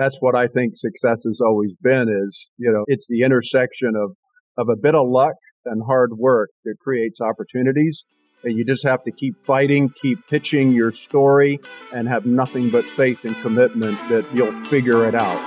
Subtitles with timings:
[0.00, 4.16] that's what I think success has always been is, you know, it's the intersection of,
[4.56, 5.34] of a bit of luck
[5.66, 8.06] and hard work that creates opportunities.
[8.42, 11.60] And you just have to keep fighting, keep pitching your story
[11.92, 15.38] and have nothing but faith and commitment that you'll figure it out.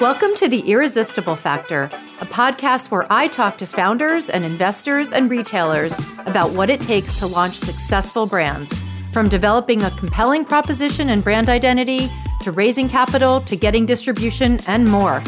[0.00, 5.30] Welcome to The Irresistible Factor, a podcast where I talk to founders and investors and
[5.30, 5.96] retailers
[6.26, 8.74] about what it takes to launch successful brands,
[9.12, 12.10] from developing a compelling proposition and brand identity
[12.42, 15.22] to raising capital to getting distribution and more.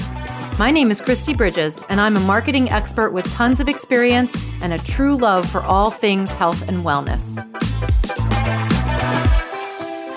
[0.59, 4.73] My name is Kristi Bridges, and I'm a marketing expert with tons of experience and
[4.73, 7.39] a true love for all things health and wellness.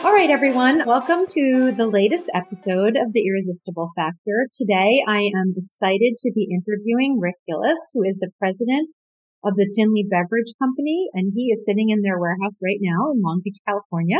[0.04, 4.48] All right, everyone, welcome to the latest episode of The Irresistible Factor.
[4.54, 8.92] Today, I am excited to be interviewing Rick Gillis, who is the president
[9.44, 13.22] of the Tinley Beverage Company, and he is sitting in their warehouse right now in
[13.22, 14.18] Long Beach, California.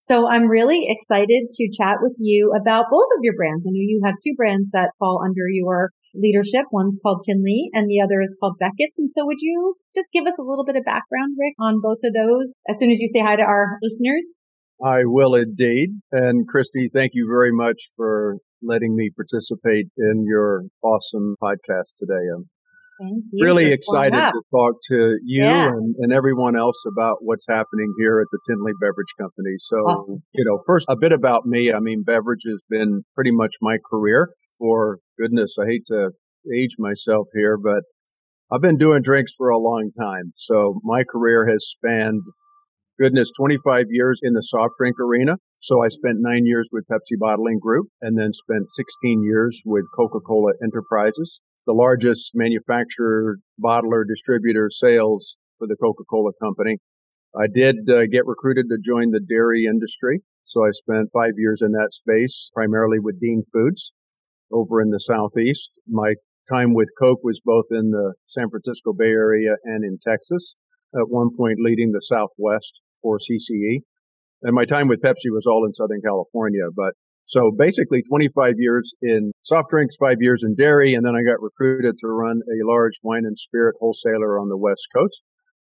[0.00, 3.66] So I'm really excited to chat with you about both of your brands.
[3.66, 6.64] I know you have two brands that fall under your leadership.
[6.72, 8.98] One's called Tinley and the other is called Beckett's.
[8.98, 11.98] And so would you just give us a little bit of background, Rick, on both
[12.02, 14.26] of those as soon as you say hi to our listeners?
[14.82, 15.90] I will indeed.
[16.10, 22.24] And Kristi, thank you very much for letting me participate in your awesome podcast today.
[22.34, 22.48] I'm
[23.32, 25.68] really excited to talk to you yeah.
[25.68, 29.54] and, and, everyone else about what's happening here at the Tinley Beverage Company.
[29.58, 30.22] So, awesome.
[30.32, 31.72] you know, first a bit about me.
[31.72, 35.56] I mean, beverage has been pretty much my career for goodness.
[35.60, 36.10] I hate to
[36.54, 37.82] age myself here, but
[38.52, 40.32] I've been doing drinks for a long time.
[40.34, 42.22] So my career has spanned
[43.00, 45.36] goodness, 25 years in the soft drink arena.
[45.58, 49.84] So I spent nine years with Pepsi Bottling Group and then spent 16 years with
[49.96, 56.78] Coca-Cola Enterprises the largest manufacturer, bottler, distributor sales for the Coca-Cola company.
[57.38, 60.20] I did uh, get recruited to join the dairy industry.
[60.42, 63.94] So I spent five years in that space, primarily with Dean Foods
[64.52, 65.80] over in the Southeast.
[65.86, 66.14] My
[66.50, 70.56] time with Coke was both in the San Francisco Bay Area and in Texas,
[70.92, 73.82] at one point leading the Southwest for CCE.
[74.42, 76.94] And my time with Pepsi was all in Southern California, but
[77.30, 81.40] so basically 25 years in soft drinks, five years in dairy, and then I got
[81.40, 85.22] recruited to run a large wine and spirit wholesaler on the West Coast.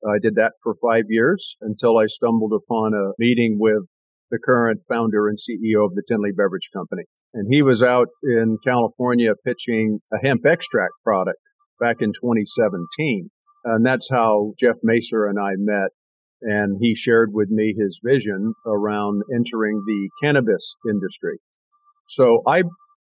[0.07, 3.85] I did that for five years until I stumbled upon a meeting with
[4.31, 7.05] the current founder and CEO of the Tinley Beverage Company.
[7.33, 11.39] And he was out in California pitching a hemp extract product
[11.81, 13.31] back in 2017.
[13.65, 15.89] And that's how Jeff Macer and I met
[16.47, 21.39] and he shared with me his vision around entering the cannabis industry.
[22.09, 22.63] So I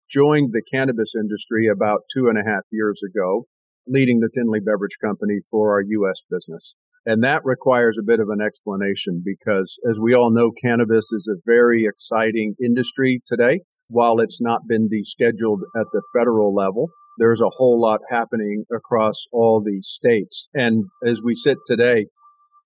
[0.09, 3.45] joined the cannabis industry about two and a half years ago,
[3.85, 6.23] leading the Tinley Beverage Company for our U.S.
[6.31, 6.75] business.
[7.05, 11.29] And that requires a bit of an explanation because as we all know, cannabis is
[11.29, 13.59] a very exciting industry today.
[13.89, 16.87] While it's not been descheduled at the federal level,
[17.17, 20.47] there's a whole lot happening across all these states.
[20.53, 22.05] And as we sit today,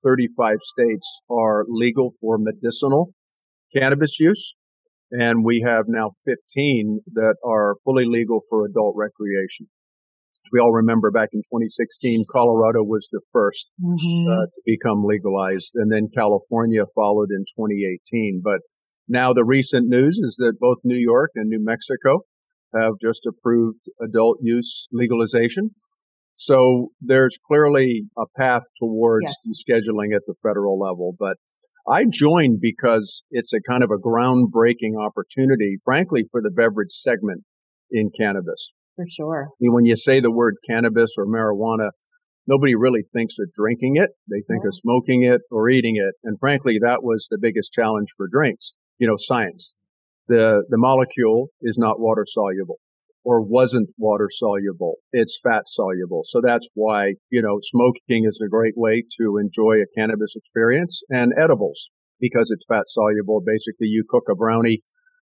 [0.03, 3.13] 35 states are legal for medicinal
[3.75, 4.55] cannabis use.
[5.11, 9.67] And we have now 15 that are fully legal for adult recreation.
[10.51, 14.31] We all remember back in 2016, Colorado was the 1st mm-hmm.
[14.31, 18.41] uh, to become legalized and then California followed in 2018.
[18.43, 18.59] But
[19.07, 22.21] now the recent news is that both New York and New Mexico
[22.75, 25.71] have just approved adult use legalization.
[26.37, 29.63] So there's clearly a path towards yes.
[29.67, 31.37] scheduling at the federal level, but
[31.91, 37.43] I joined because it's a kind of a groundbreaking opportunity, frankly, for the beverage segment
[37.89, 38.71] in cannabis.
[38.95, 39.47] For sure.
[39.59, 41.89] When you say the word cannabis or marijuana,
[42.45, 44.11] nobody really thinks of drinking it.
[44.29, 44.67] They think yeah.
[44.67, 46.13] of smoking it or eating it.
[46.23, 48.73] And frankly, that was the biggest challenge for drinks.
[48.99, 49.75] You know, science.
[50.27, 52.77] The, the molecule is not water soluble
[53.27, 54.95] or wasn't water soluble.
[55.11, 56.21] It's fat soluble.
[56.23, 61.01] So that's why, you know, smoking is a great way to enjoy a cannabis experience
[61.09, 63.43] and edibles because it's fat soluble.
[63.45, 64.81] Basically, you cook a brownie,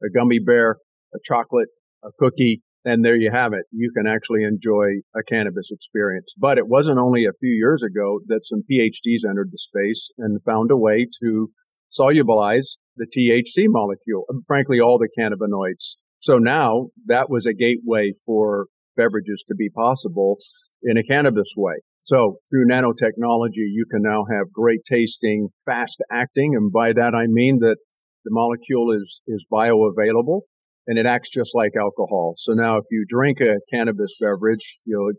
[0.04, 0.76] a gummy bear,
[1.14, 1.70] a chocolate,
[2.04, 3.64] a cookie, and there you have it.
[3.72, 6.36] You can actually enjoy a cannabis experience.
[6.38, 10.44] But it wasn't only a few years ago that some PhDs entered the space and
[10.44, 11.50] found a way to
[11.98, 18.12] solubilize the THC molecule, and frankly, all the cannabinoids so now that was a gateway
[18.26, 18.66] for
[18.98, 20.40] beverages to be possible
[20.82, 21.76] in a cannabis way.
[22.00, 26.56] So through nanotechnology, you can now have great tasting, fast acting.
[26.56, 27.78] And by that, I mean that
[28.24, 30.42] the molecule is, is bioavailable
[30.88, 32.34] and it acts just like alcohol.
[32.38, 35.12] So now if you drink a cannabis beverage, you know,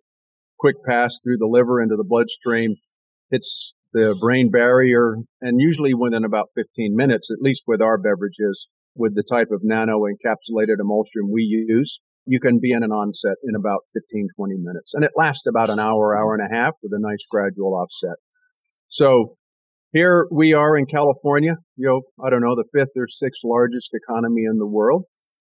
[0.58, 2.74] quick pass through the liver into the bloodstream,
[3.30, 8.68] hits the brain barrier and usually within about 15 minutes, at least with our beverages,
[8.96, 13.37] with the type of nano encapsulated emulsion we use, you can be in an onset
[13.44, 14.94] in about 15, 20 minutes.
[14.94, 18.16] And it lasts about an hour, hour and a half with a nice gradual offset.
[18.88, 19.37] So
[19.93, 23.90] here we are in California, you know, I don't know, the fifth or sixth largest
[23.94, 25.04] economy in the world.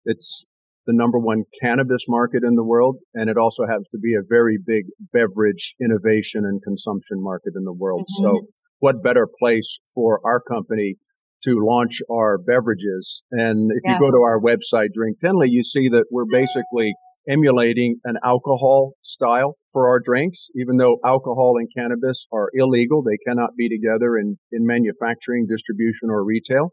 [0.06, 0.45] It's
[0.86, 2.98] the number one cannabis market in the world.
[3.13, 7.63] And it also happens to be a very big beverage innovation and consumption market in
[7.63, 8.01] the world.
[8.01, 8.24] Mm-hmm.
[8.24, 8.48] So
[8.80, 10.98] what better place for our company
[11.45, 13.24] to launch our beverages?
[13.31, 13.94] And if yeah.
[13.94, 16.94] you go to our website, Drink Tinley, you see that we're basically
[17.27, 23.03] emulating an alcohol style for our drinks, even though alcohol and cannabis are illegal.
[23.03, 26.69] They cannot be together in, in manufacturing, distribution, or retail.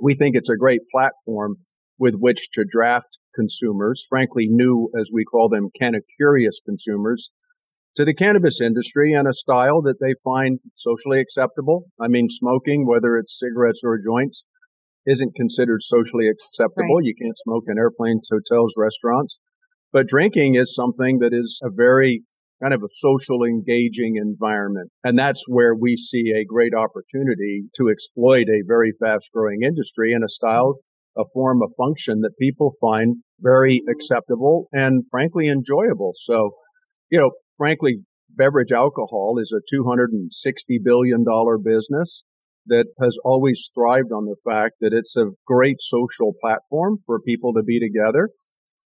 [0.00, 1.56] We think it's a great platform
[1.98, 7.30] with which to draft consumers, frankly, new, as we call them, canna curious consumers,
[7.96, 11.84] to the cannabis industry and a style that they find socially acceptable.
[12.00, 14.44] I mean, smoking, whether it's cigarettes or joints,
[15.06, 16.96] isn't considered socially acceptable.
[16.96, 17.04] Right.
[17.04, 19.38] You can't smoke in airplanes, hotels, restaurants.
[19.92, 22.24] But drinking is something that is a very
[22.62, 24.90] kind of a social engaging environment.
[25.04, 30.12] And that's where we see a great opportunity to exploit a very fast growing industry
[30.12, 30.78] in a style,
[31.16, 36.12] a form, a function that people find very acceptable and frankly enjoyable.
[36.14, 36.52] So,
[37.10, 40.28] you know, frankly, beverage alcohol is a $260
[40.82, 41.24] billion
[41.64, 42.24] business
[42.66, 47.52] that has always thrived on the fact that it's a great social platform for people
[47.52, 48.30] to be together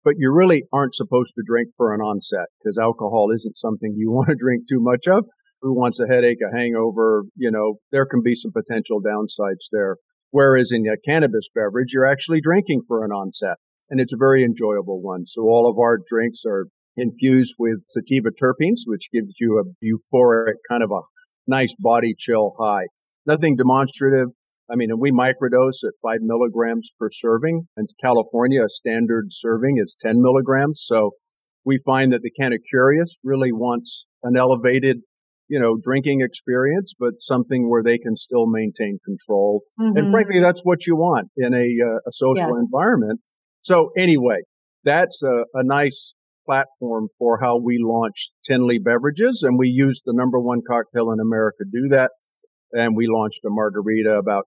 [0.08, 4.10] but you really aren't supposed to drink for an onset because alcohol isn't something you
[4.14, 5.26] want to drink too much of.
[5.62, 7.26] Who wants a headache, a hangover?
[7.36, 9.98] You know, there can be some potential downsides there.
[10.32, 13.58] Whereas in a cannabis beverage, you're actually drinking for an onset
[13.90, 15.26] and it's a very enjoyable one.
[15.26, 16.68] So all of our drinks are
[16.98, 21.02] infused with sativa terpenes, which gives you a euphoric kind of a
[21.48, 22.88] nice body chill high.
[23.26, 24.30] Nothing demonstrative,
[24.70, 27.68] I mean, and we microdose at five milligrams per serving.
[27.78, 30.84] And California, a standard serving is 10 milligrams.
[30.86, 31.12] So
[31.66, 34.98] we find that the canna curious really wants an elevated,
[35.48, 39.64] you know, drinking experience, but something where they can still maintain control.
[39.80, 39.98] Mm-hmm.
[39.98, 42.66] And frankly, that's what you want in a, uh, a social yes.
[42.66, 43.22] environment.
[43.62, 44.42] So anyway,
[44.84, 46.14] that's a, a nice
[46.48, 49.44] platform for how we launched Tinley beverages.
[49.44, 52.12] And we used the number one cocktail in America to do that.
[52.74, 54.46] And we launched a margarita about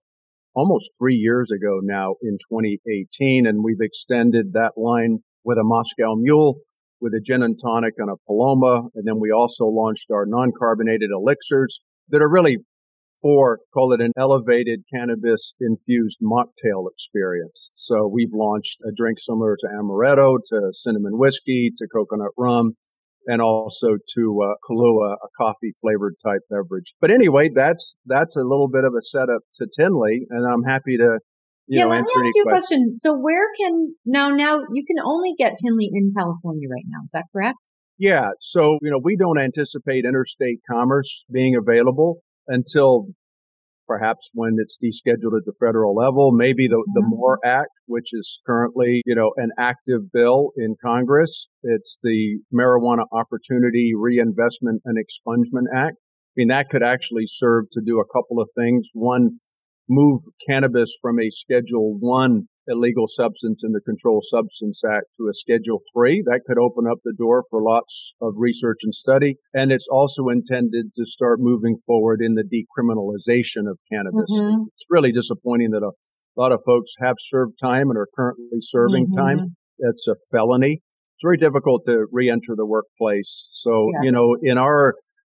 [0.55, 3.45] almost three years ago now in 2018.
[3.45, 6.55] And we've extended that line with a Moscow Mule,
[6.99, 8.89] with a gin and tonic and a Paloma.
[8.95, 12.57] And then we also launched our non-carbonated elixirs that are really
[13.21, 17.71] for, call it an elevated cannabis infused mocktail experience.
[17.73, 22.73] So we've launched a drink similar to amaretto, to cinnamon whiskey, to coconut rum,
[23.27, 26.95] and also to uh, Kahlua, a coffee flavored type beverage.
[26.99, 30.97] But anyway, that's that's a little bit of a setup to Tinley, and I'm happy
[30.97, 31.19] to.
[31.67, 32.93] You yeah, know, let me ask you a question.
[32.93, 34.29] So, where can now?
[34.29, 37.03] Now you can only get Tinley in California right now.
[37.05, 37.59] Is that correct?
[38.01, 38.31] Yeah.
[38.39, 42.17] So, you know, we don't anticipate interstate commerce being available
[42.51, 43.07] until
[43.87, 46.93] perhaps when it's descheduled at the federal level, maybe the, mm-hmm.
[46.93, 51.49] the MORE Act, which is currently, you know, an active bill in Congress.
[51.63, 55.97] It's the Marijuana Opportunity Reinvestment and Expungement Act.
[55.97, 58.89] I mean, that could actually serve to do a couple of things.
[58.93, 59.39] One,
[59.89, 65.33] move cannabis from a schedule one illegal substance in the Controlled Substance Act to a
[65.33, 66.23] Schedule 3.
[66.25, 69.35] That could open up the door for lots of research and study.
[69.53, 74.31] And it's also intended to start moving forward in the decriminalization of cannabis.
[74.39, 74.63] Mm-hmm.
[74.73, 75.91] It's really disappointing that a
[76.39, 79.19] lot of folks have served time and are currently serving mm-hmm.
[79.19, 79.55] time.
[79.79, 80.81] That's a felony.
[81.15, 83.49] It's very difficult to re-enter the workplace.
[83.51, 84.05] So, yes.
[84.05, 84.95] you know, in our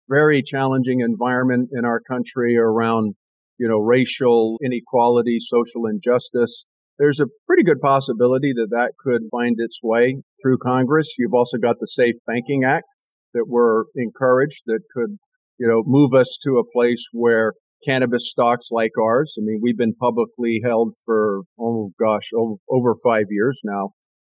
[0.08, 3.14] very challenging environment in our country around
[3.58, 6.66] you know, racial inequality, social injustice
[6.98, 11.14] there's a pretty good possibility that that could find its way through Congress.
[11.18, 12.86] You've also got the Safe Banking Act
[13.32, 15.18] that we're encouraged that could,
[15.58, 19.36] you know, move us to a place where cannabis stocks like ours.
[19.38, 23.90] I mean, we've been publicly held for, oh gosh, over, five years now.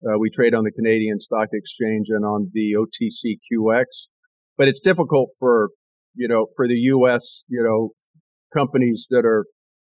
[0.06, 4.08] Uh, we trade on the Canadian Stock Exchange and on the OTCQX,
[4.56, 5.70] but it's difficult for,
[6.14, 7.90] you know, for the U.S., you know,
[8.56, 9.46] companies that are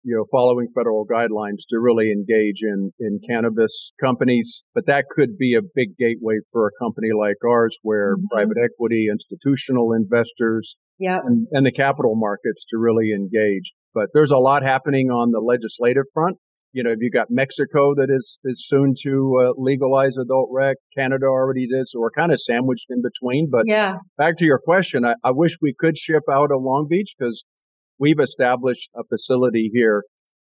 [0.07, 4.63] you know, following federal guidelines to really engage in, in cannabis companies.
[4.73, 8.27] But that could be a big gateway for a company like ours where mm-hmm.
[8.31, 11.23] private equity, institutional investors, yep.
[11.27, 13.75] and, and the capital markets to really engage.
[13.95, 16.37] But there's a lot happening on the legislative front.
[16.71, 20.77] You know, if you got Mexico that is, is soon to uh, legalize adult rec.
[20.97, 21.89] Canada already did.
[21.89, 23.49] So we're kind of sandwiched in between.
[23.51, 23.97] But yeah.
[24.19, 27.45] back to your question, I, I wish we could ship out of Long Beach because
[27.99, 30.05] we've established a facility here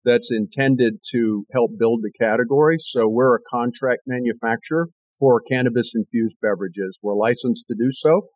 [0.04, 2.76] that's intended to help build the category.
[2.78, 4.88] So we're a contract manufacturer
[5.18, 6.98] for cannabis infused beverages.
[7.02, 8.28] We're licensed to do so.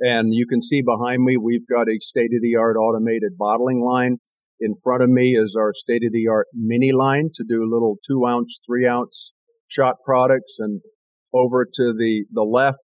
[0.00, 3.80] And you can see behind me, we've got a state of the art automated bottling
[3.80, 4.18] line.
[4.60, 7.96] In front of me is our state of the art mini line to do little
[8.06, 9.32] two ounce, three ounce
[9.68, 10.56] shot products.
[10.58, 10.80] And
[11.32, 12.82] over to the, the left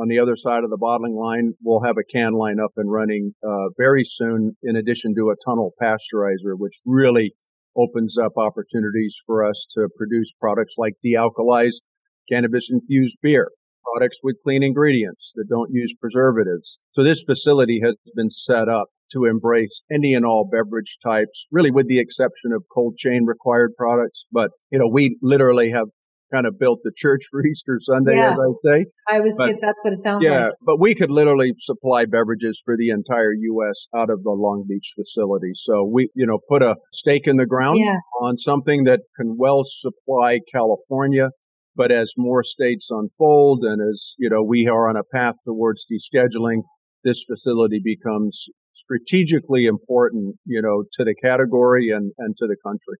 [0.00, 2.90] on the other side of the bottling line, we'll have a can line up and
[2.90, 7.34] running uh, very soon, in addition to a tunnel pasteurizer, which really
[7.76, 11.82] opens up opportunities for us to produce products like dealcoholized
[12.30, 13.50] cannabis infused beer,
[13.92, 16.84] products with clean ingredients that don't use preservatives.
[16.92, 21.70] So this facility has been set up to embrace any and all beverage types, really
[21.70, 24.26] with the exception of cold chain required products.
[24.32, 25.88] But, you know, we literally have
[26.32, 28.32] kind of built the church for Easter Sunday, yeah.
[28.32, 28.86] as I say.
[29.08, 30.40] I was, but, that's what it sounds yeah, like.
[30.40, 33.86] Yeah, but we could literally supply beverages for the entire U.S.
[33.96, 35.50] out of the Long Beach facility.
[35.54, 37.96] So we, you know, put a stake in the ground yeah.
[38.20, 41.30] on something that can well supply California.
[41.76, 45.86] But as more states unfold and as, you know, we are on a path towards
[45.86, 46.62] descheduling,
[47.04, 52.96] this facility becomes strategically important, you know, to the category and, and to the country.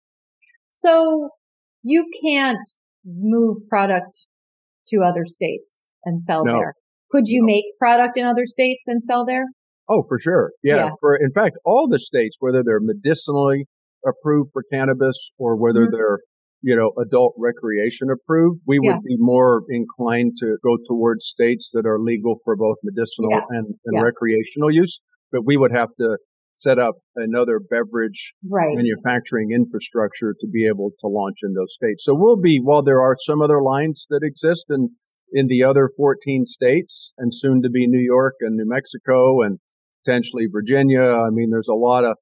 [0.70, 1.30] So
[1.82, 2.58] you can't
[3.04, 4.26] move product
[4.88, 6.52] to other states and sell no.
[6.52, 6.74] there.
[7.10, 9.44] Could you make product in other states and sell there?
[9.88, 10.52] Oh, for sure.
[10.62, 10.76] Yeah.
[10.76, 10.90] yeah.
[11.00, 13.66] For, in fact, all the states, whether they're medicinally
[14.06, 15.96] approved for cannabis or whether mm-hmm.
[15.96, 16.18] they're,
[16.62, 18.92] you know, adult recreation approved, we yeah.
[18.92, 23.58] would be more inclined to go towards states that are legal for both medicinal yeah.
[23.58, 25.00] and, and recreational use.
[25.32, 26.18] But we would have to
[26.54, 28.74] set up another beverage right.
[28.74, 32.04] manufacturing infrastructure to be able to launch in those states.
[32.04, 34.90] So we'll be, while there are some other lines that exist in,
[35.32, 39.58] in the other 14 states and soon to be New York and New Mexico and
[40.04, 41.02] potentially Virginia.
[41.02, 42.16] I mean, there's a lot of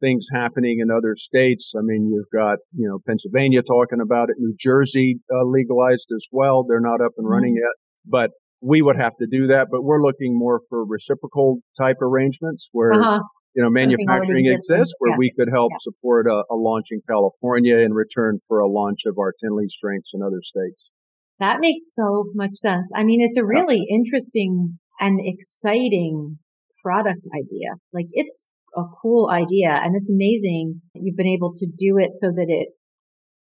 [0.00, 1.74] things happening in other states.
[1.76, 6.26] I mean, you've got, you know, Pennsylvania talking about it, New Jersey uh, legalized as
[6.30, 6.64] well.
[6.68, 7.64] They're not up and running mm-hmm.
[7.64, 7.74] yet,
[8.06, 8.30] but
[8.64, 12.92] we would have to do that, but we're looking more for reciprocal type arrangements where
[12.94, 13.20] uh-huh
[13.54, 15.16] you know, manufacturing exists where yeah.
[15.16, 15.76] we could help yeah.
[15.80, 20.12] support a, a, launch in California in return for a launch of our Tinley strengths
[20.12, 20.90] in other states.
[21.38, 22.90] That makes so much sense.
[22.94, 23.96] I mean, it's a really yeah.
[23.96, 26.38] interesting and exciting
[26.82, 27.70] product idea.
[27.92, 32.28] Like it's a cool idea and it's amazing you've been able to do it so
[32.28, 32.70] that it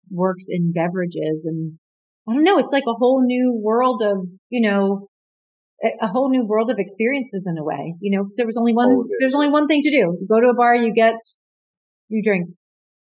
[0.10, 1.78] works in beverages and
[2.28, 5.08] I don't know, it's like a whole new world of, you know,
[6.02, 8.74] a whole new world of experiences in a way, you know, because there was only
[8.74, 9.98] one, oh, there's only one thing to do.
[9.98, 11.16] You go to a bar, you get,
[12.10, 12.50] you drink.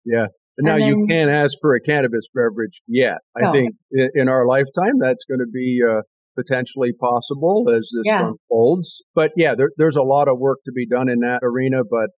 [0.05, 0.27] Yeah.
[0.59, 3.19] And now then, you can't ask for a cannabis beverage yet.
[3.37, 3.53] I no.
[3.53, 6.03] think in our lifetime, that's going to be, uh,
[6.39, 8.29] potentially possible as this yeah.
[8.29, 9.03] unfolds.
[9.15, 12.11] But yeah, there, there's a lot of work to be done in that arena, but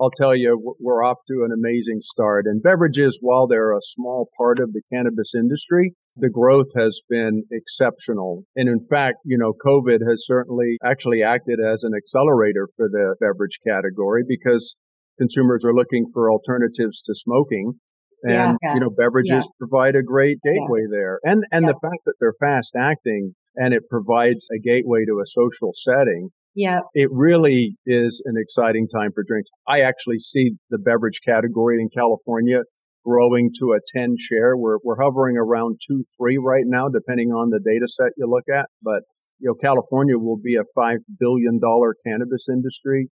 [0.00, 2.46] I'll tell you, we're off to an amazing start.
[2.46, 7.44] And beverages, while they're a small part of the cannabis industry, the growth has been
[7.52, 8.44] exceptional.
[8.56, 13.14] And in fact, you know, COVID has certainly actually acted as an accelerator for the
[13.20, 14.76] beverage category because
[15.18, 17.74] consumers are looking for alternatives to smoking.
[18.22, 19.58] And, yeah, yeah, you know, beverages yeah.
[19.58, 21.20] provide a great gateway there.
[21.24, 25.26] And, and the fact that they're fast acting and it provides a gateway to a
[25.26, 26.30] social setting.
[26.54, 26.80] Yeah.
[26.94, 29.50] It really is an exciting time for drinks.
[29.66, 32.62] I actually see the beverage category in California
[33.04, 34.56] growing to a 10 share.
[34.56, 38.44] We're, we're hovering around two, three right now, depending on the data set you look
[38.52, 38.68] at.
[38.82, 39.02] But,
[39.38, 41.60] you know, California will be a $5 billion
[42.06, 43.08] cannabis industry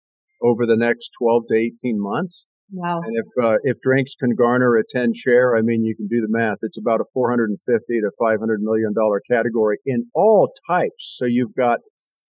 [0.41, 2.49] over the next 12 to 18 months.
[2.71, 3.01] Wow.
[3.03, 6.21] And if, uh, if drinks can garner a 10 share, I mean, you can do
[6.21, 6.57] the math.
[6.61, 11.15] It's about a 450 to 500 million dollar category in all types.
[11.17, 11.79] So you've got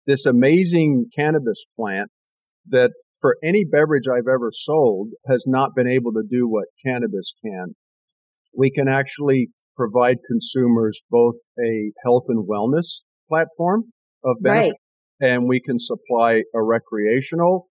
[0.07, 2.09] this amazing cannabis plant
[2.69, 7.33] that for any beverage I've ever sold has not been able to do what cannabis
[7.45, 7.75] can.
[8.55, 13.91] We can actually provide consumers both a health and wellness platform
[14.23, 14.75] of benefit
[15.21, 15.29] right.
[15.29, 17.67] and we can supply a recreational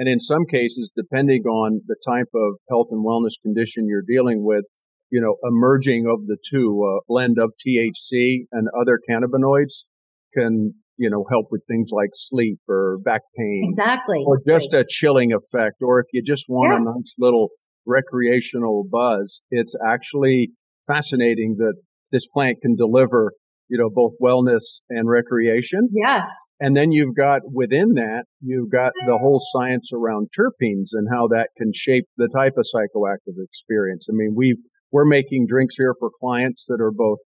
[0.00, 4.42] and in some cases, depending on the type of health and wellness condition you're dealing
[4.42, 4.64] with,
[5.10, 9.84] you know, emerging of the two, a blend of THC and other cannabinoids
[10.32, 13.62] can you know, help with things like sleep or back pain.
[13.64, 14.22] Exactly.
[14.26, 14.82] Or just right.
[14.82, 15.76] a chilling effect.
[15.80, 16.78] Or if you just want yeah.
[16.78, 17.48] a nice little
[17.86, 20.50] recreational buzz, it's actually
[20.86, 21.72] fascinating that
[22.12, 23.32] this plant can deliver,
[23.70, 25.88] you know, both wellness and recreation.
[25.90, 26.28] Yes.
[26.60, 29.20] And then you've got within that, you've got the mm.
[29.20, 34.06] whole science around terpenes and how that can shape the type of psychoactive experience.
[34.10, 34.54] I mean, we
[34.92, 37.20] we're making drinks here for clients that are both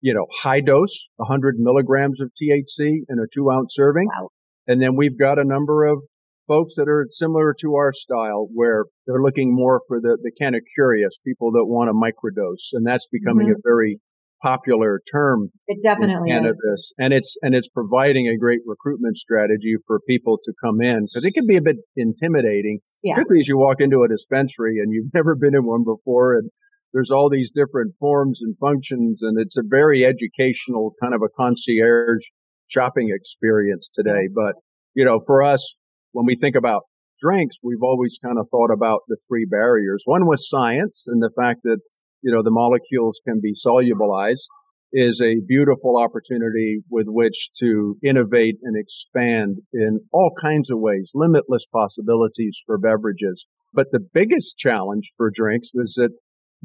[0.00, 4.08] you know, high dose, 100 milligrams of THC in a two ounce serving.
[4.08, 4.28] Wow.
[4.66, 5.98] And then we've got a number of
[6.46, 10.54] folks that are similar to our style where they're looking more for the, the kind
[10.54, 12.72] of curious people that want a microdose.
[12.72, 13.56] And that's becoming mm-hmm.
[13.56, 14.00] a very
[14.42, 15.50] popular term.
[15.66, 16.56] It definitely cannabis.
[16.74, 16.94] Is.
[16.98, 21.24] And it's, and it's providing a great recruitment strategy for people to come in because
[21.24, 23.14] it can be a bit intimidating, yeah.
[23.14, 26.50] particularly as you walk into a dispensary and you've never been in one before and
[26.96, 31.28] there's all these different forms and functions and it's a very educational kind of a
[31.36, 32.22] concierge
[32.68, 34.28] shopping experience today.
[34.34, 34.54] But,
[34.94, 35.76] you know, for us,
[36.12, 36.84] when we think about
[37.20, 40.04] drinks, we've always kind of thought about the three barriers.
[40.06, 41.80] One was science and the fact that,
[42.22, 44.46] you know, the molecules can be solubilized
[44.90, 51.10] is a beautiful opportunity with which to innovate and expand in all kinds of ways,
[51.14, 53.46] limitless possibilities for beverages.
[53.74, 56.12] But the biggest challenge for drinks was that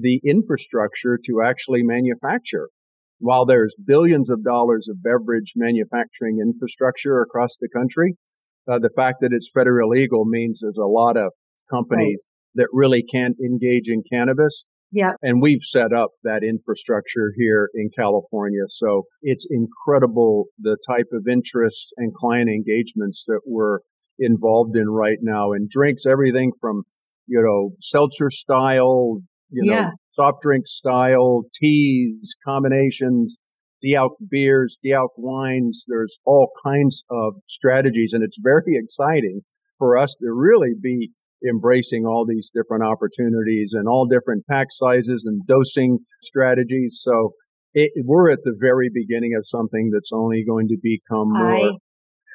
[0.01, 2.69] the infrastructure to actually manufacture
[3.21, 8.15] while there's billions of dollars of beverage manufacturing infrastructure across the country,
[8.69, 11.31] uh, the fact that it's federally legal means there's a lot of
[11.69, 12.63] companies right.
[12.63, 14.67] that really can't engage in cannabis.
[14.91, 15.13] Yeah.
[15.21, 18.63] And we've set up that infrastructure here in California.
[18.65, 23.79] So it's incredible the type of interest and client engagements that we're
[24.19, 26.83] involved in right now and drinks everything from,
[27.27, 29.75] you know, seltzer style, you know,
[30.11, 33.37] soft drink style teas, combinations,
[33.85, 35.85] dealc beers, dealc wines.
[35.87, 39.41] There's all kinds of strategies and it's very exciting
[39.77, 41.11] for us to really be
[41.47, 46.99] embracing all these different opportunities and all different pack sizes and dosing strategies.
[47.03, 47.31] So
[47.73, 51.71] it, we're at the very beginning of something that's only going to become more.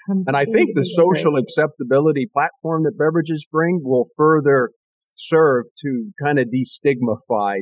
[0.09, 4.71] and I think the social acceptability platform that beverages bring will further
[5.17, 7.59] serve to kind of destigmify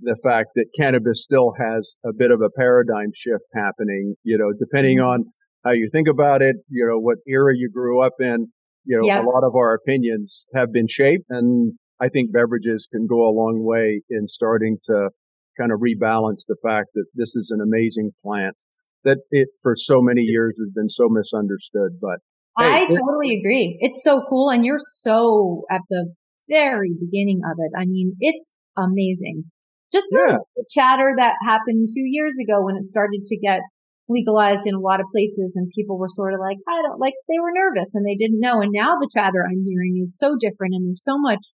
[0.00, 4.52] the fact that cannabis still has a bit of a paradigm shift happening, you know,
[4.58, 5.06] depending mm-hmm.
[5.06, 5.24] on
[5.64, 8.46] how you think about it, you know, what era you grew up in,
[8.84, 13.06] you know, a lot of our opinions have been shaped and I think beverages can
[13.06, 15.10] go a long way in starting to
[15.58, 18.56] kind of rebalance the fact that this is an amazing plant
[19.04, 21.98] that it for so many years has been so misunderstood.
[22.00, 22.20] But
[22.58, 23.78] hey, I totally agree.
[23.80, 24.50] It's so cool.
[24.50, 26.14] And you're so at the
[26.48, 27.72] very beginning of it.
[27.76, 29.44] I mean, it's amazing.
[29.92, 30.36] Just yeah.
[30.56, 33.60] the chatter that happened two years ago when it started to get
[34.08, 37.14] legalized in a lot of places and people were sort of like, I don't like,
[37.28, 38.60] they were nervous and they didn't know.
[38.60, 41.52] And now the chatter I'm hearing is so different and there's so much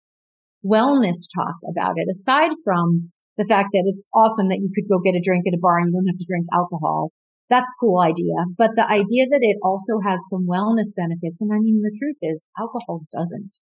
[0.64, 5.02] wellness talk about it aside from the fact that it's awesome that you could go
[5.02, 7.10] get a drink at a bar and you don't have to drink alcohol.
[7.50, 8.34] That's a cool idea.
[8.56, 11.42] But the idea that it also has some wellness benefits.
[11.42, 13.58] And I mean, the truth is alcohol doesn't.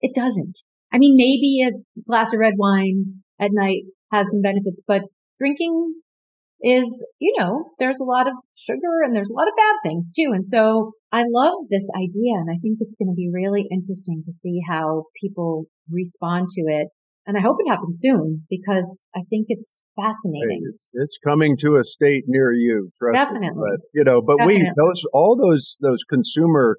[0.00, 0.58] It doesn't.
[0.92, 3.82] I mean, maybe a glass of red wine at night
[4.12, 5.02] has some benefits, but
[5.38, 5.94] drinking
[6.62, 10.12] is, you know, there's a lot of sugar and there's a lot of bad things
[10.12, 10.30] too.
[10.32, 14.22] And so I love this idea and I think it's going to be really interesting
[14.24, 16.88] to see how people respond to it.
[17.26, 20.62] And I hope it happens soon because I think it's fascinating.
[20.62, 22.90] Hey, it's, it's, coming to a state near you.
[23.12, 23.48] Definitely.
[23.48, 23.54] Me.
[23.56, 24.62] But, you know, but Definitely.
[24.62, 26.78] we, those, all those, those consumer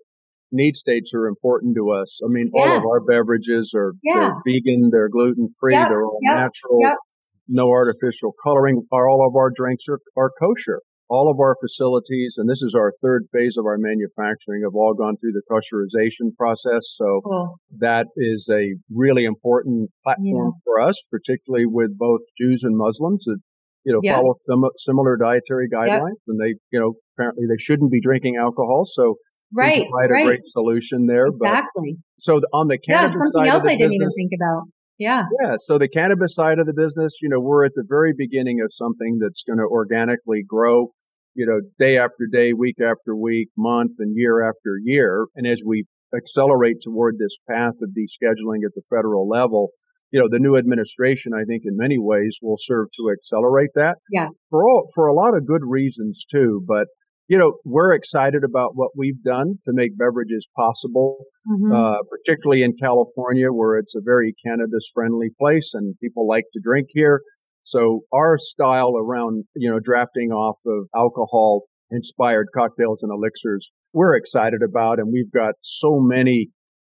[0.52, 2.20] need states are important to us.
[2.24, 2.64] I mean, yes.
[2.64, 4.20] all of our beverages are yeah.
[4.20, 5.90] they're vegan, they're gluten free, yep.
[5.90, 6.38] they're all yep.
[6.38, 6.80] natural.
[6.82, 6.98] Yep
[7.48, 8.84] no artificial coloring.
[8.92, 10.82] All of our drinks are, are kosher.
[11.10, 14.94] All of our facilities, and this is our third phase of our manufacturing, have all
[14.94, 16.94] gone through the kosherization process.
[16.96, 17.60] So cool.
[17.80, 20.62] that is a really important platform yeah.
[20.66, 23.38] for us, particularly with both Jews and Muslims that,
[23.86, 26.20] you know, follow some, similar dietary guidelines.
[26.28, 28.84] And they, you know, apparently they shouldn't be drinking alcohol.
[28.84, 29.16] So
[29.54, 30.22] right, provide right.
[30.24, 31.28] a great solution there.
[31.28, 31.96] Exactly.
[31.96, 34.64] But, so on the cannabis yeah, something else I didn't business, even think about.
[34.98, 35.24] Yeah.
[35.44, 35.56] Yeah.
[35.58, 38.74] So the cannabis side of the business, you know, we're at the very beginning of
[38.74, 40.92] something that's going to organically grow,
[41.36, 45.28] you know, day after day, week after week, month and year after year.
[45.36, 49.70] And as we accelerate toward this path of descheduling at the federal level,
[50.12, 53.98] you know, the new administration, I think in many ways will serve to accelerate that.
[54.12, 54.30] Yeah.
[54.50, 56.88] For all, for a lot of good reasons too, but
[57.28, 61.74] you know, we're excited about what we've done to make beverages possible, mm-hmm.
[61.74, 66.62] uh, particularly in California, where it's a very cannabis friendly place and people like to
[66.64, 67.22] drink here.
[67.62, 74.16] So our style around, you know, drafting off of alcohol inspired cocktails and elixirs, we're
[74.16, 75.00] excited about.
[75.00, 76.48] And we've got so many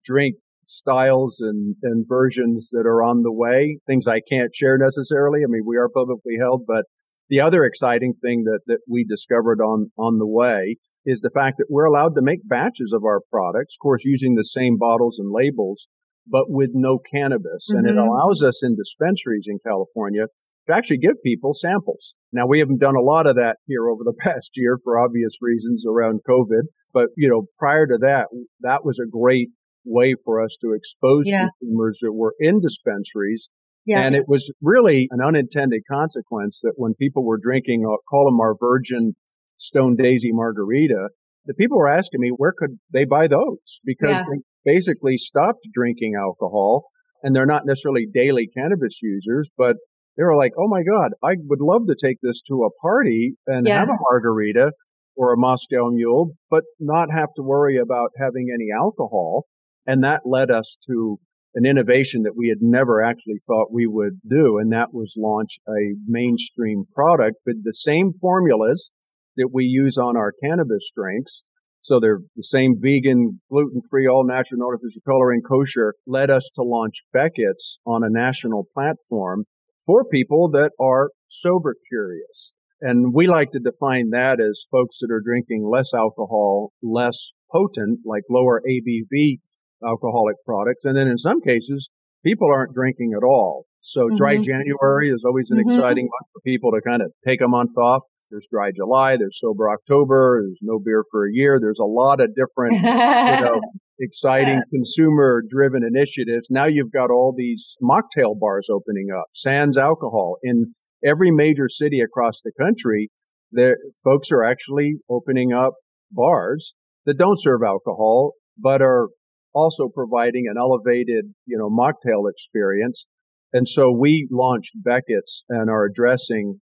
[0.04, 5.40] drink styles and, and versions that are on the way, things I can't share necessarily.
[5.40, 6.86] I mean, we are publicly held, but
[7.32, 11.56] the other exciting thing that, that we discovered on, on the way is the fact
[11.56, 15.18] that we're allowed to make batches of our products, of course, using the same bottles
[15.18, 15.88] and labels,
[16.26, 17.70] but with no cannabis.
[17.70, 17.78] Mm-hmm.
[17.78, 18.06] And it mm-hmm.
[18.06, 20.26] allows us in dispensaries in California
[20.68, 22.12] to actually give people samples.
[22.34, 25.38] Now we haven't done a lot of that here over the past year for obvious
[25.40, 26.68] reasons around COVID.
[26.92, 28.26] But, you know, prior to that,
[28.60, 29.48] that was a great
[29.86, 31.48] way for us to expose yeah.
[31.60, 33.50] consumers that were in dispensaries.
[33.84, 34.00] Yeah.
[34.00, 38.40] And it was really an unintended consequence that when people were drinking, I'll call them
[38.40, 39.14] our virgin
[39.56, 41.08] Stone Daisy margarita,
[41.46, 44.24] the people were asking me where could they buy those because yeah.
[44.30, 46.84] they basically stopped drinking alcohol
[47.22, 49.76] and they're not necessarily daily cannabis users, but
[50.16, 53.34] they were like, Oh my God, I would love to take this to a party
[53.46, 53.80] and yeah.
[53.80, 54.72] have a margarita
[55.16, 59.46] or a Moscow mule, but not have to worry about having any alcohol.
[59.86, 61.18] And that led us to
[61.54, 64.58] an innovation that we had never actually thought we would do.
[64.58, 68.92] And that was launch a mainstream product with the same formulas
[69.36, 71.44] that we use on our cannabis drinks.
[71.82, 76.62] So they're the same vegan, gluten-free, all natural, no artificial coloring, kosher led us to
[76.62, 79.44] launch Beckett's on a national platform
[79.84, 82.54] for people that are sober curious.
[82.80, 88.00] And we like to define that as folks that are drinking less alcohol, less potent,
[88.04, 89.40] like lower ABV
[89.86, 90.84] alcoholic products.
[90.84, 91.90] And then in some cases,
[92.24, 93.66] people aren't drinking at all.
[93.80, 94.16] So mm-hmm.
[94.16, 95.70] dry January is always an mm-hmm.
[95.70, 98.02] exciting month for people to kind of take a month off.
[98.30, 101.58] There's dry July, there's sober October, there's no beer for a year.
[101.60, 103.60] There's a lot of different, you know,
[104.00, 106.48] exciting consumer driven initiatives.
[106.50, 110.72] Now you've got all these mocktail bars opening up, sans alcohol in
[111.04, 113.10] every major city across the country.
[113.50, 115.74] There, folks are actually opening up
[116.10, 119.08] bars that don't serve alcohol, but are
[119.54, 123.06] also providing an elevated, you know, mocktail experience.
[123.52, 126.60] And so we launched Beckett's and are addressing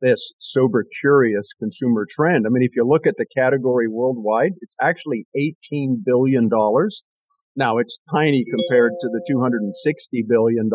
[0.00, 2.44] this sober curious consumer trend.
[2.46, 6.48] I mean, if you look at the category worldwide, it's actually $18 billion.
[7.56, 10.70] Now it's tiny compared to the $260 billion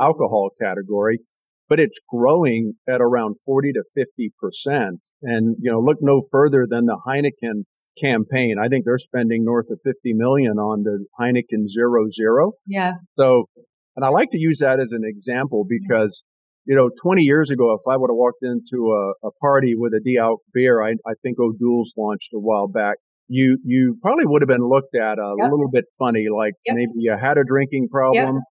[0.00, 1.18] alcohol category,
[1.68, 4.90] but it's growing at around 40 to 50%.
[5.22, 7.64] And, you know, look no further than the Heineken
[8.00, 8.56] campaign.
[8.60, 12.52] I think they're spending north of 50 million on the Heineken Zero Zero.
[12.66, 12.92] Yeah.
[13.18, 13.48] So,
[13.96, 16.22] and I like to use that as an example because,
[16.66, 19.92] you know, 20 years ago, if I would have walked into a, a party with
[19.92, 22.96] a dealc beer, I, I think O'Doul's launched a while back.
[23.28, 25.50] You, you probably would have been looked at a yep.
[25.50, 26.76] little bit funny, like yep.
[26.76, 28.36] maybe you had a drinking problem.
[28.36, 28.42] Yep.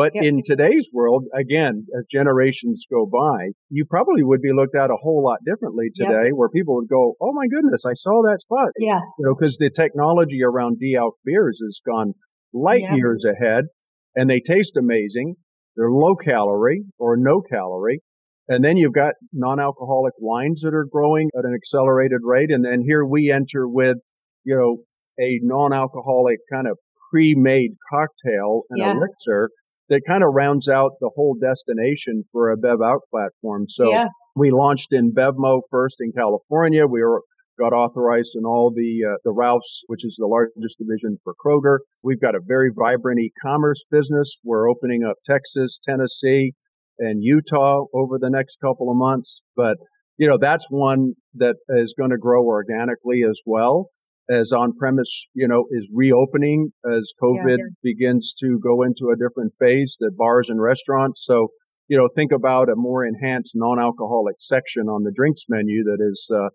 [0.00, 0.24] But yep.
[0.24, 4.96] in today's world, again, as generations go by, you probably would be looked at a
[4.96, 6.32] whole lot differently today yep.
[6.36, 8.70] where people would go, Oh my goodness, I saw that spot.
[8.78, 8.98] Yeah.
[9.18, 12.14] You know, cause the technology around dealc beers has gone
[12.54, 12.96] light yep.
[12.96, 13.66] years ahead
[14.16, 15.34] and they taste amazing.
[15.76, 18.00] They're low calorie or no calorie.
[18.48, 22.50] And then you've got non-alcoholic wines that are growing at an accelerated rate.
[22.50, 23.98] And then here we enter with,
[24.44, 24.78] you know,
[25.22, 26.78] a non-alcoholic kind of
[27.10, 28.92] pre-made cocktail and yeah.
[28.92, 29.50] elixir
[29.90, 33.66] that kind of rounds out the whole destination for a BevOut platform.
[33.68, 34.06] So yeah.
[34.36, 36.86] we launched in Bevmo first in California.
[36.86, 37.22] We were
[37.58, 41.80] got authorized in all the uh, the Ralphs, which is the largest division for Kroger.
[42.02, 44.38] We've got a very vibrant e-commerce business.
[44.42, 46.54] We're opening up Texas, Tennessee,
[46.98, 49.42] and Utah over the next couple of months.
[49.56, 49.76] But
[50.16, 53.88] you know that's one that is going to grow organically as well
[54.30, 59.16] as on premise, you know, is reopening as COVID yeah, begins to go into a
[59.16, 61.24] different phase, the bars and restaurants.
[61.24, 61.48] So,
[61.88, 66.30] you know, think about a more enhanced non-alcoholic section on the drinks menu that is
[66.32, 66.48] uh,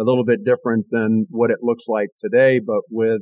[0.00, 3.20] a little bit different than what it looks like today, but with,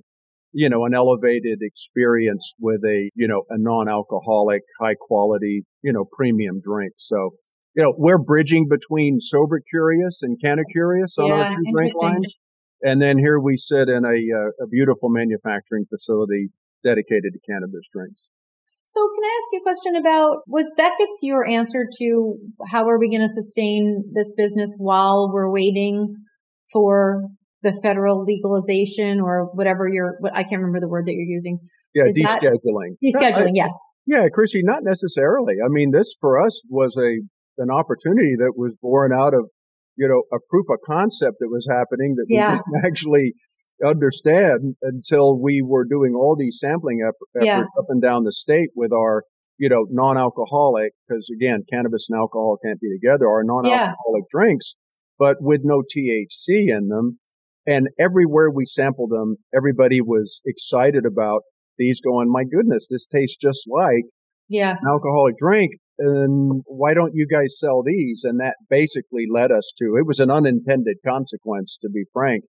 [0.53, 6.05] you know, an elevated experience with a, you know, a non-alcoholic, high quality, you know,
[6.16, 6.92] premium drink.
[6.97, 7.31] So,
[7.75, 11.92] you know, we're bridging between sober curious and canna curious on yeah, our two drink
[12.01, 12.37] lines.
[12.83, 16.49] And then here we sit in a, uh, a beautiful manufacturing facility
[16.85, 18.29] dedicated to cannabis drinks.
[18.85, 22.37] So can I ask you a question about, was Beckett's your answer to
[22.71, 26.15] how are we going to sustain this business while we're waiting
[26.73, 27.25] for
[27.62, 31.59] the federal legalization or whatever you're, what I can't remember the word that you're using.
[31.95, 32.95] Yeah, Is descheduling.
[33.03, 33.73] Descheduling, yes.
[34.07, 35.55] Yeah, Chrissy, not necessarily.
[35.65, 37.19] I mean, this for us was a,
[37.59, 39.51] an opportunity that was born out of
[39.97, 42.59] you know, a proof of concept that was happening that we yeah.
[42.59, 43.35] didn't actually
[43.85, 47.61] understand until we were doing all these sampling efforts yeah.
[47.79, 49.25] up and down the state with our,
[49.59, 54.31] you know, non-alcoholic, because again, cannabis and alcohol can't be together, our non-alcoholic yeah.
[54.31, 54.77] drinks,
[55.19, 57.19] but with no THC in them.
[57.67, 61.43] And everywhere we sampled them, everybody was excited about
[61.79, 64.05] these going, my goodness, this tastes just like
[64.49, 64.73] yeah.
[64.73, 68.23] an alcoholic drink and why don't you guys sell these?
[68.25, 72.45] And that basically led us to, it was an unintended consequence, to be frank.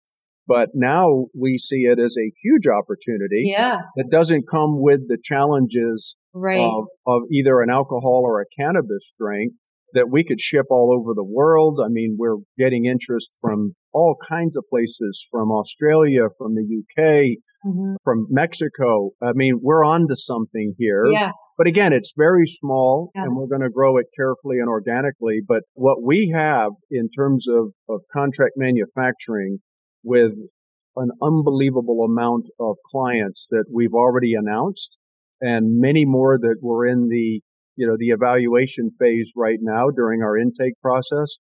[0.47, 3.43] But now we see it as a huge opportunity.
[3.45, 3.79] Yeah.
[3.97, 6.59] That doesn't come with the challenges right.
[6.59, 9.53] of, of either an alcohol or a cannabis drink
[9.93, 11.79] that we could ship all over the world.
[11.83, 17.37] I mean, we're getting interest from all kinds of places from Australia, from the UK,
[17.65, 17.95] mm-hmm.
[18.03, 19.11] from Mexico.
[19.21, 21.05] I mean, we're on to something here.
[21.05, 21.31] Yeah.
[21.57, 23.23] But again, it's very small yeah.
[23.23, 25.41] and we're going to grow it carefully and organically.
[25.45, 29.59] But what we have in terms of, of contract manufacturing
[30.03, 30.33] with
[30.95, 34.97] an unbelievable amount of clients that we've already announced
[35.41, 37.41] and many more that we're in the,
[37.77, 41.37] you know, the evaluation phase right now during our intake process.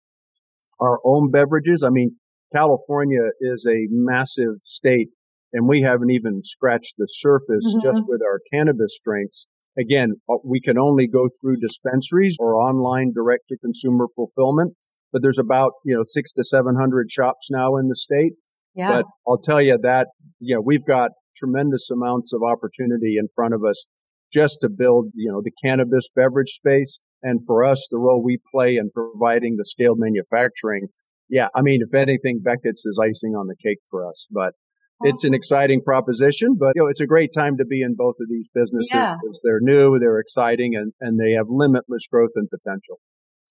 [0.79, 1.83] Our own beverages.
[1.83, 2.15] I mean,
[2.53, 5.09] California is a massive state
[5.53, 7.87] and we haven't even scratched the surface mm-hmm.
[7.87, 9.47] just with our cannabis drinks.
[9.79, 14.75] Again, uh, we can only go through dispensaries or online direct to consumer fulfillment,
[15.11, 18.33] but there's about, you know, six to 700 shops now in the state.
[18.75, 18.89] Yeah.
[18.89, 23.53] But I'll tell you that, you know, we've got tremendous amounts of opportunity in front
[23.53, 23.87] of us
[24.31, 27.01] just to build, you know, the cannabis beverage space.
[27.23, 30.87] And for us, the role we play in providing the scaled manufacturing.
[31.29, 31.47] Yeah.
[31.55, 34.53] I mean, if anything, Beckett's is icing on the cake for us, but
[35.01, 38.15] it's an exciting proposition, but you know, it's a great time to be in both
[38.19, 39.13] of these businesses yeah.
[39.13, 42.97] because they're new, they're exciting, and, and they have limitless growth and potential.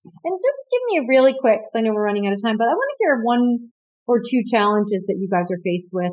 [0.03, 2.57] And just give me a really quick, because I know we're running out of time,
[2.59, 3.71] but I want to hear one
[4.09, 6.13] or two challenges that you guys are faced with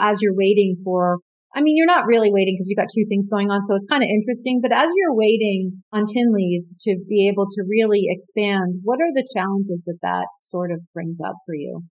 [0.00, 1.18] as you're waiting for
[1.54, 3.64] I mean, you're not really waiting because you've got two things going on.
[3.64, 4.60] So it's kind of interesting.
[4.60, 9.12] But as you're waiting on tin Tinley's to be able to really expand, what are
[9.14, 11.82] the challenges that that sort of brings up for you?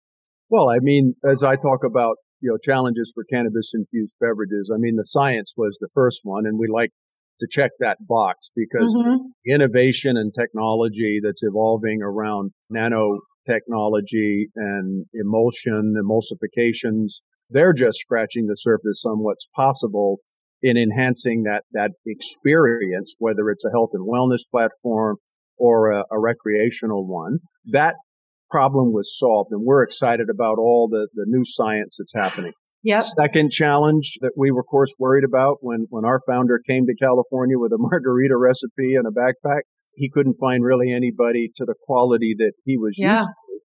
[0.50, 4.78] Well, I mean, as I talk about, you know, challenges for cannabis infused beverages, I
[4.78, 6.90] mean, the science was the first one and we like
[7.40, 9.26] to check that box because mm-hmm.
[9.46, 19.04] innovation and technology that's evolving around nanotechnology and emulsion, emulsifications, they're just scratching the surface
[19.06, 20.18] on what's possible
[20.62, 25.16] in enhancing that, that experience, whether it's a health and wellness platform
[25.58, 27.38] or a, a recreational one.
[27.66, 27.96] That
[28.50, 32.52] problem was solved and we're excited about all the, the new science that's happening.
[32.82, 33.02] Yep.
[33.02, 36.94] Second challenge that we were of course worried about when, when our founder came to
[36.94, 39.62] California with a margarita recipe and a backpack,
[39.94, 43.14] he couldn't find really anybody to the quality that he was yeah.
[43.14, 43.32] used to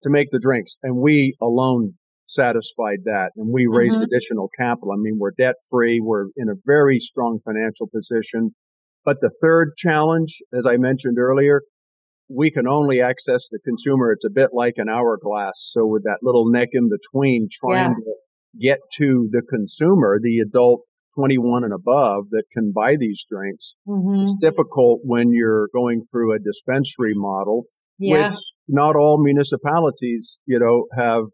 [0.02, 0.76] to make the drinks.
[0.83, 1.94] And we alone
[2.27, 4.05] satisfied that and we raised mm-hmm.
[4.05, 4.93] additional capital.
[4.93, 6.01] I mean, we're debt free.
[6.01, 8.55] We're in a very strong financial position.
[9.05, 11.62] But the third challenge, as I mentioned earlier,
[12.29, 14.12] we can only access the consumer.
[14.12, 15.71] It's a bit like an hourglass.
[15.73, 17.95] So with that little neck in between trying yeah.
[17.95, 18.15] to
[18.61, 20.83] get to the consumer, the adult
[21.17, 24.23] 21 and above that can buy these drinks, mm-hmm.
[24.23, 27.65] it's difficult when you're going through a dispensary model,
[27.99, 28.31] yeah.
[28.31, 31.27] which not all municipalities, you know, have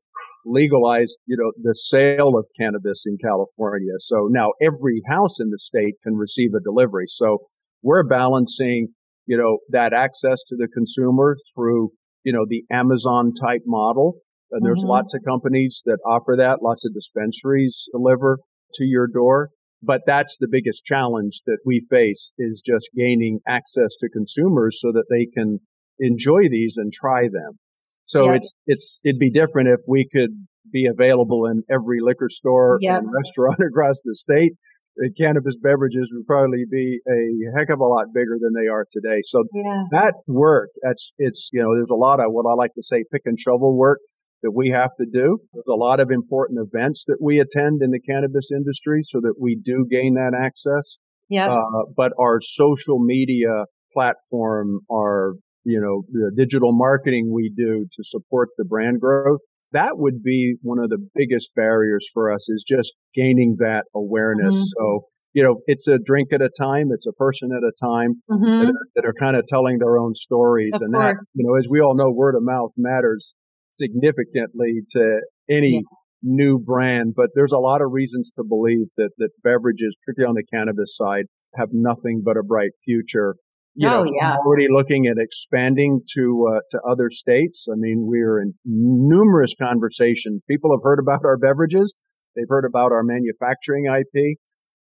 [0.45, 3.93] legalized, you know, the sale of cannabis in California.
[3.99, 7.07] So now every house in the state can receive a delivery.
[7.07, 7.39] So
[7.83, 8.89] we're balancing,
[9.27, 11.91] you know, that access to the consumer through,
[12.25, 14.19] you know, the Amazon type model.
[14.51, 14.91] And there's mm-hmm.
[14.91, 16.63] lots of companies that offer that.
[16.63, 18.39] Lots of dispensaries deliver
[18.75, 19.51] to your door.
[19.83, 24.93] But that's the biggest challenge that we face is just gaining access to consumers so
[24.93, 25.59] that they can
[25.99, 27.59] enjoy these and try them.
[28.05, 28.37] So yep.
[28.37, 30.31] it's, it's, it'd be different if we could
[30.73, 33.01] be available in every liquor store yep.
[33.01, 34.53] and restaurant across the state.
[34.97, 38.87] The cannabis beverages would probably be a heck of a lot bigger than they are
[38.91, 39.21] today.
[39.23, 39.85] So yeah.
[39.91, 43.05] that work, that's, it's, you know, there's a lot of what I like to say
[43.11, 44.01] pick and shovel work
[44.43, 45.38] that we have to do.
[45.55, 49.35] There's a lot of important events that we attend in the cannabis industry so that
[49.41, 50.99] we do gain that access.
[51.31, 51.53] Yeah.
[51.53, 58.05] Uh, but our social media platform, our you know, the digital marketing we do to
[58.05, 59.40] support the brand growth.
[59.72, 64.57] That would be one of the biggest barriers for us is just gaining that awareness.
[64.57, 64.64] Mm-hmm.
[64.77, 65.01] So,
[65.33, 66.88] you know, it's a drink at a time.
[66.92, 68.44] It's a person at a time mm-hmm.
[68.44, 70.75] that, are, that, are, kind of telling their own stories.
[70.75, 71.20] Of and course.
[71.20, 73.35] that, you know, as we all know, word of mouth matters
[73.72, 75.81] significantly to any yeah.
[76.22, 80.35] new brand, but there's a lot of reasons to believe that, that beverages, particularly on
[80.35, 83.37] the cannabis side, have nothing but a bright future
[83.75, 84.37] you oh, know, yeah.
[84.37, 87.69] already looking at expanding to uh, to other states.
[87.71, 90.43] I mean, we're in numerous conversations.
[90.49, 91.95] People have heard about our beverages.
[92.37, 94.39] They've heard about our manufacturing IP.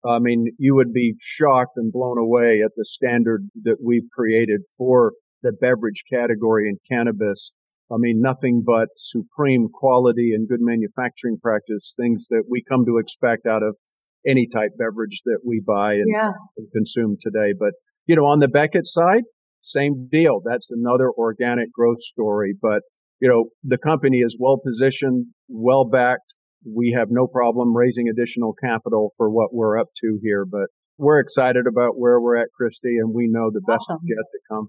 [0.07, 4.61] I mean, you would be shocked and blown away at the standard that we've created
[4.77, 7.53] for the beverage category in cannabis.
[7.91, 12.99] I mean, nothing but supreme quality and good manufacturing practice, things that we come to
[12.99, 13.77] expect out of
[14.27, 16.33] any type beverage that we buy and, yeah.
[16.57, 17.53] and consume today.
[17.59, 17.73] But,
[18.07, 19.23] you know, on the Beckett side,
[19.61, 20.41] same deal.
[20.45, 22.55] That's another organic growth story.
[22.61, 22.83] But,
[23.21, 26.35] you know, the company is well positioned, well backed.
[26.67, 31.19] We have no problem raising additional capital for what we're up to here, but we're
[31.21, 34.01] excited about where we're at, Kristi, and we know the best awesome.
[34.05, 34.69] is yet to come.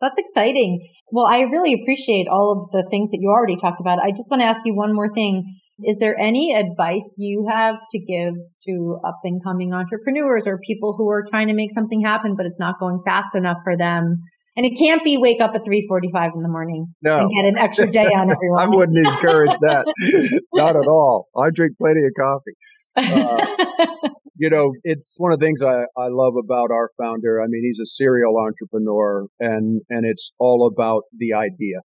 [0.00, 0.86] That's exciting.
[1.10, 3.98] Well, I really appreciate all of the things that you already talked about.
[3.98, 5.58] I just want to ask you one more thing.
[5.84, 8.34] Is there any advice you have to give
[8.66, 12.46] to up and coming entrepreneurs or people who are trying to make something happen, but
[12.46, 14.22] it's not going fast enough for them?
[14.56, 17.18] And it can't be wake up at 3:45 in the morning no.
[17.18, 18.60] and get an extra day on everyone.
[18.60, 19.86] I wouldn't encourage that.
[20.52, 21.28] not at all.
[21.36, 22.56] I drink plenty of coffee.
[22.96, 27.40] Uh, you know, it's one of the things I, I love about our founder.
[27.42, 31.80] I mean, he's a serial entrepreneur and, and it's all about the idea.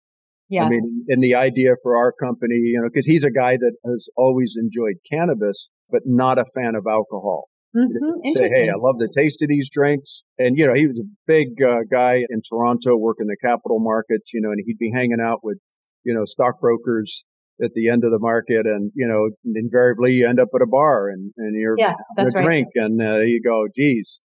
[0.52, 0.66] Yeah.
[0.66, 3.72] I mean, and the idea for our company, you know, cause he's a guy that
[3.86, 7.48] has always enjoyed cannabis, but not a fan of alcohol.
[7.76, 8.30] Mm-hmm.
[8.32, 10.24] Say, hey, I love the taste of these drinks.
[10.38, 14.34] And, you know, he was a big uh, guy in Toronto working the capital markets,
[14.34, 15.58] you know, and he'd be hanging out with,
[16.04, 17.24] you know, stockbrokers
[17.64, 20.68] at the end of the market and, you know, invariably you end up at a
[20.68, 22.44] bar and, and you're yeah, having a right.
[22.44, 24.20] drink and uh, you go, geez,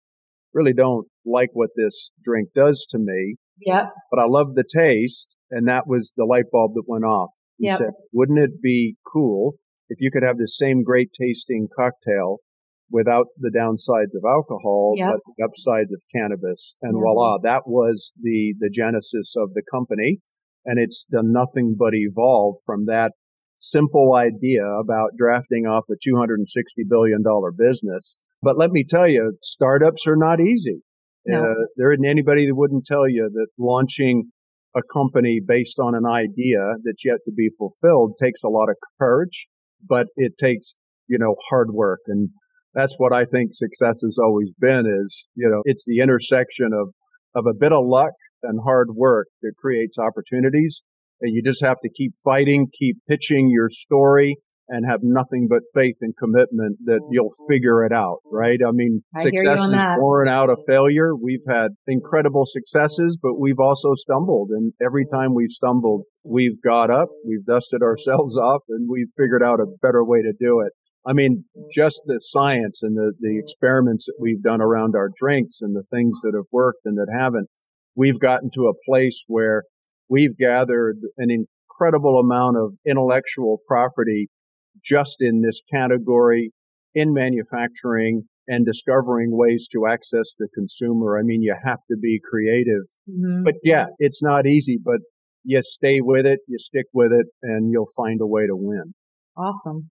[0.55, 3.35] really don't like what this drink does to me.
[3.61, 3.87] Yeah.
[4.11, 5.35] But I love the taste.
[5.51, 7.31] And that was the light bulb that went off.
[7.57, 7.77] He yep.
[7.77, 9.55] said, wouldn't it be cool
[9.89, 12.39] if you could have the same great tasting cocktail
[12.91, 15.13] without the downsides of alcohol, yep.
[15.13, 16.75] but the upsides of cannabis.
[16.81, 20.19] And voila, that was the, the genesis of the company.
[20.65, 23.13] And it's done nothing but evolve from that
[23.57, 26.43] simple idea about drafting off a $260
[26.89, 27.23] billion
[27.57, 28.19] business.
[28.41, 30.81] But let me tell you, startups are not easy.
[31.25, 31.43] No.
[31.43, 34.31] Uh, there isn't anybody that wouldn't tell you that launching
[34.75, 38.75] a company based on an idea that's yet to be fulfilled takes a lot of
[38.99, 39.47] courage,
[39.87, 42.01] but it takes, you know, hard work.
[42.07, 42.29] And
[42.73, 46.89] that's what I think success has always been is, you know, it's the intersection of,
[47.33, 48.11] of a bit of luck
[48.43, 50.83] and hard work that creates opportunities.
[51.21, 54.35] And you just have to keep fighting, keep pitching your story
[54.67, 58.59] and have nothing but faith and commitment that you'll figure it out, right?
[58.65, 61.15] I mean, I success is born out of failure.
[61.15, 64.49] We've had incredible successes, but we've also stumbled.
[64.49, 69.43] And every time we've stumbled, we've got up, we've dusted ourselves off and we've figured
[69.43, 70.73] out a better way to do it.
[71.07, 75.61] I mean, just the science and the, the experiments that we've done around our drinks
[75.61, 77.47] and the things that have worked and that haven't,
[77.95, 79.65] we've gotten to a place where
[80.09, 84.29] we've gathered an incredible amount of intellectual property
[84.85, 86.51] just in this category
[86.93, 91.17] in manufacturing and discovering ways to access the consumer.
[91.17, 93.43] I mean, you have to be creative, mm-hmm.
[93.43, 94.99] but yeah, it's not easy, but
[95.43, 98.93] you stay with it, you stick with it and you'll find a way to win.
[99.37, 99.89] Awesome.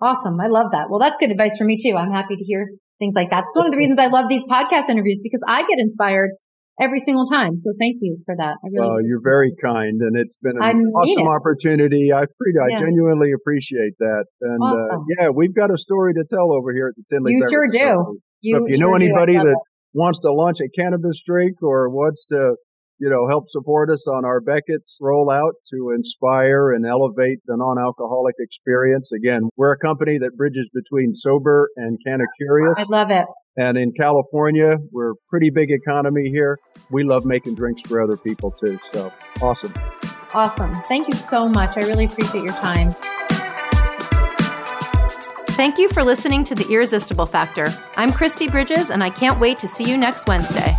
[0.00, 0.38] Awesome.
[0.40, 0.86] I love that.
[0.90, 1.96] Well, that's good advice for me too.
[1.96, 3.44] I'm happy to hear things like that.
[3.44, 6.30] It's one of the reasons I love these podcast interviews because I get inspired
[6.80, 7.58] every single time.
[7.58, 8.56] So thank you for that.
[8.62, 8.88] I really.
[8.88, 12.12] Well, you're very kind, and it's been an I awesome opportunity.
[12.12, 12.26] I I
[12.70, 12.76] yeah.
[12.76, 14.26] genuinely appreciate that.
[14.40, 15.00] And uh, awesome.
[15.00, 17.32] uh, yeah, we've got a story to tell over here at the Tinley.
[17.32, 18.20] You sure do.
[18.40, 19.58] You so if you sure know anybody that it.
[19.94, 22.56] wants to launch a cannabis drink or wants to
[22.98, 28.36] you know, help support us on our Beckett's rollout to inspire and elevate the non-alcoholic
[28.38, 29.12] experience.
[29.12, 32.78] Again, we're a company that bridges between sober and kind of curious.
[32.78, 33.26] I love it.
[33.58, 36.58] And in California, we're a pretty big economy here.
[36.90, 38.78] We love making drinks for other people too.
[38.82, 39.72] So awesome.
[40.34, 40.74] Awesome.
[40.82, 41.76] Thank you so much.
[41.76, 42.94] I really appreciate your time.
[45.56, 47.72] Thank you for listening to The Irresistible Factor.
[47.96, 50.76] I'm Kristi Bridges, and I can't wait to see you next Wednesday.